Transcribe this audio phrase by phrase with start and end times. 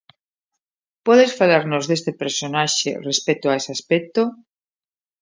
[1.05, 4.21] Podes falarnos deste personaxe respecto a ese aspecto?